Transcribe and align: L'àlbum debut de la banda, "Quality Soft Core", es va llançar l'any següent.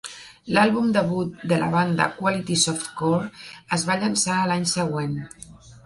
L'àlbum 0.57 0.87
debut 0.95 1.35
de 1.51 1.59
la 1.65 1.67
banda, 1.77 2.09
"Quality 2.23 2.59
Soft 2.65 2.91
Core", 3.03 3.31
es 3.79 3.89
va 3.93 4.01
llançar 4.07 4.43
l'any 4.55 4.71
següent. 4.77 5.19